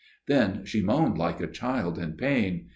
[0.25, 2.69] "Then she moaned like a child in pain.